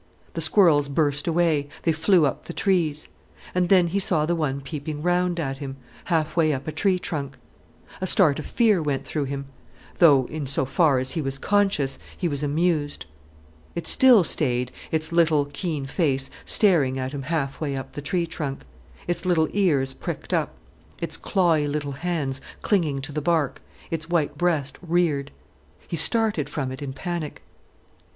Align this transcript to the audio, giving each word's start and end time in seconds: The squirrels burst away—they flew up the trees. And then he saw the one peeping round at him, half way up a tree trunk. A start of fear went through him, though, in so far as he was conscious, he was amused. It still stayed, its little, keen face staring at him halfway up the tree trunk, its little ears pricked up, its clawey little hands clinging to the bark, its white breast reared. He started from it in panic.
The 0.33 0.41
squirrels 0.41 0.89
burst 0.89 1.27
away—they 1.27 1.91
flew 1.91 2.25
up 2.25 2.45
the 2.45 2.53
trees. 2.53 3.07
And 3.53 3.69
then 3.69 3.85
he 3.89 3.99
saw 3.99 4.25
the 4.25 4.33
one 4.35 4.59
peeping 4.59 5.03
round 5.03 5.39
at 5.39 5.59
him, 5.59 5.77
half 6.05 6.35
way 6.35 6.53
up 6.53 6.67
a 6.67 6.71
tree 6.71 6.97
trunk. 6.97 7.37
A 8.01 8.07
start 8.07 8.39
of 8.39 8.47
fear 8.47 8.81
went 8.81 9.05
through 9.05 9.25
him, 9.25 9.45
though, 9.99 10.25
in 10.25 10.47
so 10.47 10.65
far 10.65 10.97
as 10.97 11.11
he 11.11 11.21
was 11.21 11.37
conscious, 11.37 11.99
he 12.17 12.27
was 12.27 12.41
amused. 12.41 13.05
It 13.75 13.85
still 13.85 14.23
stayed, 14.23 14.71
its 14.89 15.11
little, 15.11 15.45
keen 15.53 15.85
face 15.85 16.31
staring 16.45 16.97
at 16.97 17.11
him 17.11 17.21
halfway 17.21 17.75
up 17.75 17.91
the 17.91 18.01
tree 18.01 18.25
trunk, 18.25 18.61
its 19.05 19.23
little 19.23 19.49
ears 19.53 19.93
pricked 19.93 20.33
up, 20.33 20.55
its 20.99 21.15
clawey 21.15 21.67
little 21.67 21.91
hands 21.91 22.41
clinging 22.63 23.01
to 23.01 23.11
the 23.11 23.21
bark, 23.21 23.61
its 23.91 24.09
white 24.09 24.35
breast 24.35 24.79
reared. 24.81 25.29
He 25.87 25.95
started 25.95 26.49
from 26.49 26.71
it 26.71 26.81
in 26.81 26.91
panic. 26.91 27.43